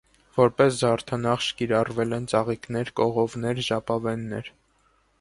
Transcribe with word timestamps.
Որպես 0.35 0.79
զարդանախշ 0.83 1.51
կիրառվել 1.59 2.17
են 2.19 2.27
ծաղիկներ, 2.33 2.93
կողովներ, 3.03 3.65
ժապավեններ։ 3.71 4.55